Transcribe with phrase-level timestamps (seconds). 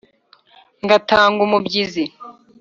[0.83, 2.03] ngatanga umubyizi.